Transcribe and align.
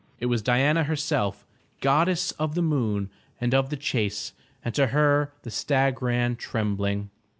It 0.19 0.25
was 0.25 0.41
Diana 0.41 0.85
herself, 0.85 1.45
goddess 1.79 2.31
of 2.39 2.55
the 2.55 2.63
moon 2.63 3.11
and 3.39 3.53
of 3.53 3.69
the 3.69 3.77
chase, 3.77 4.33
and 4.65 4.73
to 4.73 4.87
her 4.87 5.31
the 5.43 5.51
stag 5.51 6.01
ran 6.01 6.37
trembling. 6.37 7.11